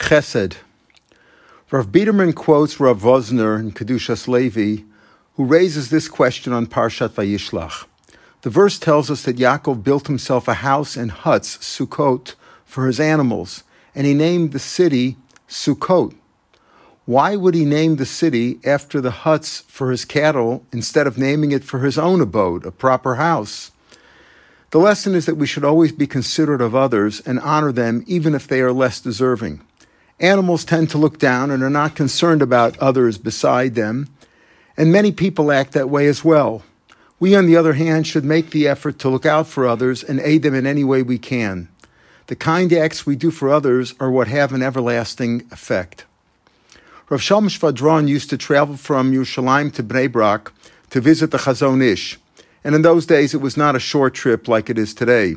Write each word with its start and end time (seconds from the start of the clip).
Chesed. 0.00 0.56
Rav 1.70 1.92
Biederman 1.92 2.32
quotes 2.32 2.80
Rav 2.80 3.00
Vosner 3.00 3.60
in 3.60 3.70
Kedushas 3.70 4.26
Levi, 4.26 4.82
who 5.36 5.44
raises 5.44 5.90
this 5.90 6.08
question 6.08 6.52
on 6.52 6.66
Parshat 6.66 7.10
Vayishlach. 7.10 7.86
The 8.40 8.50
verse 8.50 8.78
tells 8.78 9.08
us 9.08 9.22
that 9.22 9.36
Yaakov 9.36 9.84
built 9.84 10.08
himself 10.08 10.48
a 10.48 10.54
house 10.54 10.96
and 10.96 11.12
huts, 11.12 11.58
Sukkot, 11.58 12.34
for 12.64 12.88
his 12.88 12.98
animals, 12.98 13.62
and 13.94 14.04
he 14.04 14.14
named 14.14 14.50
the 14.50 14.58
city 14.58 15.16
Sukkot. 15.48 16.16
Why 17.04 17.36
would 17.36 17.54
he 17.54 17.64
name 17.64 17.96
the 17.96 18.06
city 18.06 18.58
after 18.64 19.00
the 19.00 19.10
huts 19.10 19.60
for 19.68 19.92
his 19.92 20.04
cattle 20.04 20.64
instead 20.72 21.06
of 21.06 21.18
naming 21.18 21.52
it 21.52 21.62
for 21.62 21.80
his 21.80 21.98
own 21.98 22.20
abode, 22.20 22.66
a 22.66 22.72
proper 22.72 23.16
house? 23.16 23.70
The 24.70 24.78
lesson 24.78 25.14
is 25.14 25.26
that 25.26 25.36
we 25.36 25.46
should 25.46 25.64
always 25.64 25.92
be 25.92 26.06
considerate 26.06 26.62
of 26.62 26.74
others 26.74 27.20
and 27.20 27.38
honor 27.38 27.70
them 27.70 28.02
even 28.08 28.34
if 28.34 28.48
they 28.48 28.60
are 28.60 28.72
less 28.72 29.00
deserving. 29.00 29.60
Animals 30.20 30.66
tend 30.66 30.90
to 30.90 30.98
look 30.98 31.18
down 31.18 31.50
and 31.50 31.62
are 31.62 31.70
not 31.70 31.96
concerned 31.96 32.42
about 32.42 32.78
others 32.78 33.16
beside 33.16 33.74
them, 33.74 34.08
and 34.76 34.92
many 34.92 35.12
people 35.12 35.50
act 35.50 35.72
that 35.72 35.88
way 35.88 36.06
as 36.06 36.22
well. 36.22 36.62
We, 37.18 37.34
on 37.34 37.46
the 37.46 37.56
other 37.56 37.72
hand, 37.72 38.06
should 38.06 38.24
make 38.24 38.50
the 38.50 38.68
effort 38.68 38.98
to 38.98 39.08
look 39.08 39.24
out 39.24 39.46
for 39.46 39.66
others 39.66 40.02
and 40.02 40.20
aid 40.20 40.42
them 40.42 40.54
in 40.54 40.66
any 40.66 40.84
way 40.84 41.02
we 41.02 41.16
can. 41.16 41.68
The 42.26 42.36
kind 42.36 42.70
acts 42.72 43.06
we 43.06 43.16
do 43.16 43.30
for 43.30 43.48
others 43.48 43.94
are 43.98 44.10
what 44.10 44.28
have 44.28 44.52
an 44.52 44.62
everlasting 44.62 45.46
effect. 45.50 46.04
Rav 47.08 47.22
Shalom 47.22 47.48
Shvadron 47.48 48.06
used 48.06 48.30
to 48.30 48.36
travel 48.36 48.76
from 48.76 49.12
Yerushalayim 49.12 49.72
to 49.74 49.82
Bnei 49.82 50.12
Brak 50.12 50.52
to 50.90 51.00
visit 51.00 51.30
the 51.30 51.38
Chazon 51.38 51.82
Ish, 51.82 52.18
and 52.62 52.74
in 52.74 52.82
those 52.82 53.06
days 53.06 53.32
it 53.32 53.40
was 53.40 53.56
not 53.56 53.74
a 53.74 53.80
short 53.80 54.14
trip 54.14 54.48
like 54.48 54.68
it 54.68 54.78
is 54.78 54.92
today. 54.92 55.36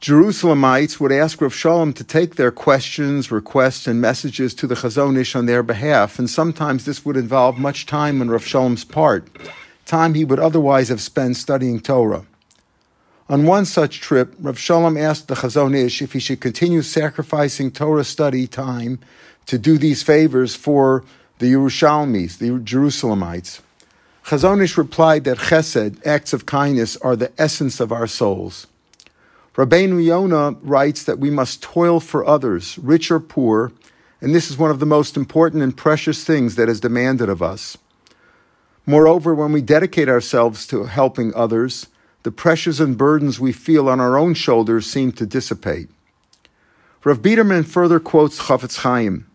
Jerusalemites 0.00 1.00
would 1.00 1.10
ask 1.10 1.40
Rav 1.40 1.54
Shalom 1.54 1.94
to 1.94 2.04
take 2.04 2.34
their 2.34 2.50
questions, 2.50 3.32
requests, 3.32 3.86
and 3.86 3.98
messages 3.98 4.52
to 4.54 4.66
the 4.66 4.74
Chazon 4.74 5.16
Ish 5.16 5.34
on 5.34 5.46
their 5.46 5.62
behalf, 5.62 6.18
and 6.18 6.28
sometimes 6.28 6.84
this 6.84 7.04
would 7.04 7.16
involve 7.16 7.58
much 7.58 7.86
time 7.86 8.20
on 8.20 8.28
Rav 8.28 8.44
Shalom's 8.44 8.84
part, 8.84 9.26
time 9.86 10.12
he 10.12 10.24
would 10.24 10.38
otherwise 10.38 10.90
have 10.90 11.00
spent 11.00 11.36
studying 11.36 11.80
Torah. 11.80 12.26
On 13.30 13.46
one 13.46 13.64
such 13.64 14.00
trip, 14.00 14.34
Rav 14.38 14.58
Shalom 14.58 14.98
asked 14.98 15.28
the 15.28 15.34
Chazon 15.34 15.74
Ish 15.74 16.02
if 16.02 16.12
he 16.12 16.18
should 16.18 16.42
continue 16.42 16.82
sacrificing 16.82 17.70
Torah 17.70 18.04
study 18.04 18.46
time 18.46 18.98
to 19.46 19.56
do 19.56 19.78
these 19.78 20.02
favors 20.02 20.54
for 20.54 21.04
the 21.38 21.52
Yerushalmis, 21.52 22.36
the 22.36 22.50
Jerusalemites. 22.50 23.60
Chazon 24.26 24.62
Ish 24.62 24.76
replied 24.76 25.24
that 25.24 25.38
chesed, 25.38 26.06
acts 26.06 26.34
of 26.34 26.44
kindness, 26.44 26.98
are 26.98 27.16
the 27.16 27.32
essence 27.40 27.80
of 27.80 27.92
our 27.92 28.06
souls. 28.06 28.66
Rabbeinu 29.56 30.04
Yonah 30.04 30.58
writes 30.60 31.04
that 31.04 31.18
we 31.18 31.30
must 31.30 31.62
toil 31.62 31.98
for 31.98 32.26
others, 32.26 32.78
rich 32.78 33.10
or 33.10 33.18
poor, 33.18 33.72
and 34.20 34.34
this 34.34 34.50
is 34.50 34.58
one 34.58 34.70
of 34.70 34.80
the 34.80 34.86
most 34.86 35.16
important 35.16 35.62
and 35.62 35.74
precious 35.74 36.24
things 36.24 36.56
that 36.56 36.68
is 36.68 36.78
demanded 36.78 37.30
of 37.30 37.42
us. 37.42 37.78
Moreover, 38.84 39.34
when 39.34 39.52
we 39.52 39.62
dedicate 39.62 40.10
ourselves 40.10 40.66
to 40.66 40.84
helping 40.84 41.34
others, 41.34 41.86
the 42.22 42.30
pressures 42.30 42.80
and 42.80 42.98
burdens 42.98 43.40
we 43.40 43.50
feel 43.50 43.88
on 43.88 43.98
our 43.98 44.18
own 44.18 44.34
shoulders 44.34 44.86
seem 44.86 45.10
to 45.12 45.24
dissipate. 45.24 45.88
Rav 47.02 47.22
Biederman 47.22 47.64
further 47.64 47.98
quotes 47.98 48.40
Chafetz 48.40 48.78
Chaim. 48.78 49.26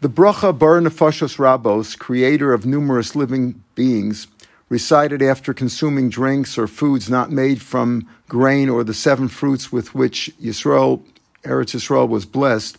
The 0.00 0.08
bracha 0.08 0.56
Borei 0.56 0.86
Nefashos 0.86 1.38
Rabos, 1.38 1.98
creator 1.98 2.52
of 2.52 2.64
numerous 2.64 3.16
living 3.16 3.64
beings, 3.74 4.28
recited 4.68 5.22
after 5.22 5.54
consuming 5.54 6.08
drinks 6.08 6.58
or 6.58 6.66
foods 6.66 7.08
not 7.08 7.30
made 7.30 7.62
from 7.62 8.08
grain 8.28 8.68
or 8.68 8.82
the 8.82 8.94
seven 8.94 9.28
fruits 9.28 9.70
with 9.70 9.94
which 9.94 10.30
Yisrael, 10.42 11.02
Eretz 11.44 11.74
Yisrael 11.74 12.08
was 12.08 12.26
blessed, 12.26 12.78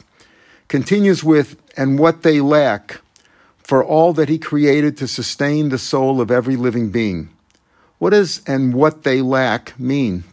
continues 0.68 1.24
with, 1.24 1.56
and 1.78 1.98
what 1.98 2.24
they 2.24 2.42
lack, 2.42 3.02
for 3.58 3.84
all 3.84 4.14
that 4.14 4.30
he 4.30 4.38
created 4.38 4.98
to 4.98 5.08
sustain 5.08 5.70
the 5.70 5.78
soul 5.78 6.20
of 6.20 6.32
every 6.32 6.56
living 6.56 6.90
being. 6.90 7.30
What 8.00 8.12
does 8.12 8.42
and 8.46 8.74
what 8.74 9.04
they 9.04 9.22
lack 9.22 9.80
mean? 9.80 10.24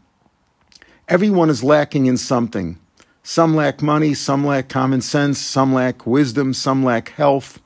Everyone 1.08 1.50
is 1.50 1.62
lacking 1.62 2.06
in 2.06 2.16
something. 2.16 2.78
Some 3.22 3.56
lack 3.56 3.80
money, 3.80 4.12
some 4.12 4.44
lack 4.44 4.68
common 4.68 5.00
sense, 5.00 5.38
some 5.38 5.72
lack 5.72 6.06
wisdom, 6.06 6.52
some 6.52 6.84
lack 6.84 7.10
health, 7.10 7.58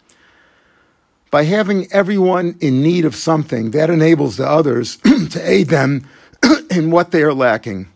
by 1.31 1.45
having 1.45 1.93
everyone 1.93 2.57
in 2.61 2.83
need 2.83 3.05
of 3.05 3.15
something, 3.15 3.73
that 3.73 3.91
enables 3.91 4.37
the 4.37 4.49
others 4.49 4.97
to 5.31 5.41
aid 5.43 5.69
them 5.69 6.09
in 6.71 6.91
what 6.91 7.11
they 7.11 7.23
are 7.23 7.35
lacking. 7.35 7.89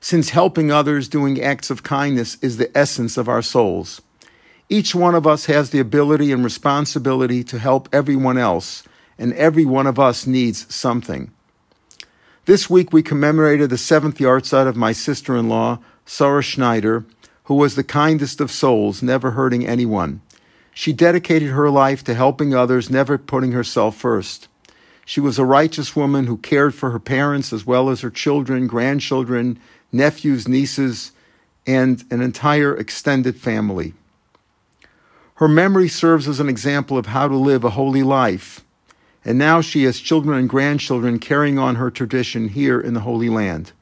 Since 0.00 0.30
helping 0.30 0.70
others, 0.70 1.08
doing 1.08 1.42
acts 1.42 1.70
of 1.70 1.82
kindness, 1.82 2.36
is 2.40 2.56
the 2.56 2.76
essence 2.76 3.16
of 3.16 3.28
our 3.28 3.42
souls. 3.42 4.00
Each 4.68 4.94
one 4.94 5.14
of 5.14 5.26
us 5.26 5.46
has 5.46 5.70
the 5.70 5.80
ability 5.80 6.30
and 6.30 6.44
responsibility 6.44 7.42
to 7.44 7.58
help 7.58 7.88
everyone 7.92 8.38
else, 8.38 8.84
and 9.18 9.32
every 9.32 9.64
one 9.64 9.86
of 9.86 9.98
us 9.98 10.26
needs 10.26 10.72
something. 10.72 11.32
This 12.44 12.70
week 12.70 12.92
we 12.92 13.02
commemorated 13.02 13.70
the 13.70 13.78
seventh 13.78 14.18
yahrzeit 14.18 14.66
of 14.66 14.76
my 14.76 14.92
sister 14.92 15.36
in 15.36 15.48
law, 15.48 15.80
Sarah 16.06 16.42
Schneider, 16.42 17.04
who 17.44 17.54
was 17.54 17.74
the 17.74 17.84
kindest 17.84 18.40
of 18.40 18.50
souls, 18.50 19.02
never 19.02 19.32
hurting 19.32 19.66
anyone. 19.66 20.20
She 20.78 20.92
dedicated 20.92 21.48
her 21.48 21.70
life 21.70 22.04
to 22.04 22.14
helping 22.14 22.54
others, 22.54 22.88
never 22.88 23.18
putting 23.18 23.50
herself 23.50 23.96
first. 23.96 24.46
She 25.04 25.18
was 25.18 25.36
a 25.36 25.44
righteous 25.44 25.96
woman 25.96 26.28
who 26.28 26.36
cared 26.36 26.72
for 26.72 26.92
her 26.92 27.00
parents 27.00 27.52
as 27.52 27.66
well 27.66 27.90
as 27.90 28.02
her 28.02 28.10
children, 28.10 28.68
grandchildren, 28.68 29.58
nephews, 29.90 30.46
nieces, 30.46 31.10
and 31.66 32.04
an 32.12 32.20
entire 32.20 32.76
extended 32.76 33.36
family. 33.36 33.94
Her 35.34 35.48
memory 35.48 35.88
serves 35.88 36.28
as 36.28 36.38
an 36.38 36.48
example 36.48 36.96
of 36.96 37.06
how 37.06 37.26
to 37.26 37.36
live 37.36 37.64
a 37.64 37.70
holy 37.70 38.04
life. 38.04 38.64
And 39.24 39.36
now 39.36 39.60
she 39.60 39.82
has 39.82 39.98
children 39.98 40.38
and 40.38 40.48
grandchildren 40.48 41.18
carrying 41.18 41.58
on 41.58 41.74
her 41.74 41.90
tradition 41.90 42.50
here 42.50 42.80
in 42.80 42.94
the 42.94 43.00
Holy 43.00 43.28
Land. 43.28 43.72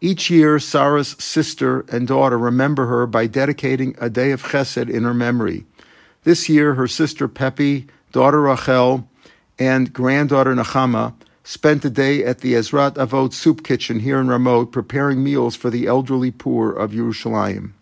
Each 0.00 0.30
year, 0.30 0.60
Sarah's 0.60 1.16
sister 1.18 1.84
and 1.90 2.06
daughter 2.06 2.38
remember 2.38 2.86
her 2.86 3.08
by 3.08 3.26
dedicating 3.26 3.96
a 3.98 4.08
day 4.08 4.30
of 4.30 4.44
chesed 4.44 4.88
in 4.88 5.02
her 5.02 5.12
memory. 5.14 5.64
This 6.26 6.48
year, 6.48 6.74
her 6.74 6.88
sister 6.88 7.28
Pepi, 7.28 7.86
daughter 8.10 8.40
Rachel, 8.42 9.08
and 9.60 9.92
granddaughter 9.92 10.56
Nachama 10.56 11.14
spent 11.44 11.84
a 11.84 11.88
day 11.88 12.24
at 12.24 12.40
the 12.40 12.54
Ezrat 12.54 12.94
Avot 12.94 13.32
soup 13.32 13.62
kitchen 13.62 14.00
here 14.00 14.18
in 14.18 14.26
Ramot 14.26 14.72
preparing 14.72 15.22
meals 15.22 15.54
for 15.54 15.70
the 15.70 15.86
elderly 15.86 16.32
poor 16.32 16.72
of 16.72 16.90
Yerushalayim. 16.90 17.74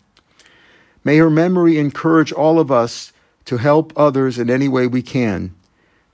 May 1.03 1.17
her 1.17 1.31
memory 1.31 1.79
encourage 1.79 2.31
all 2.31 2.59
of 2.59 2.71
us 2.71 3.11
to 3.45 3.57
help 3.57 3.91
others 3.95 4.37
in 4.37 4.51
any 4.51 4.67
way 4.67 4.85
we 4.85 5.01
can. 5.01 5.55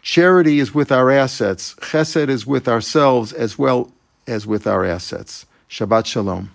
Charity 0.01 0.59
is 0.59 0.73
with 0.73 0.89
our 0.89 1.11
assets. 1.11 1.75
Chesed 1.81 2.29
is 2.29 2.47
with 2.47 2.65
ourselves 2.65 3.33
as 3.33 3.59
well 3.59 3.91
as 4.25 4.47
with 4.47 4.65
our 4.65 4.85
assets. 4.85 5.45
Shabbat 5.69 6.05
Shalom. 6.05 6.49